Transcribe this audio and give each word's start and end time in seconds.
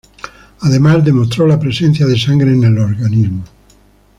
Además 0.61 1.05
demostró 1.05 1.45
la 1.45 1.59
presencia 1.59 2.07
de 2.07 2.17
sangre 2.17 2.51
en 2.51 2.63
el 2.63 2.75
organismo. 2.79 3.43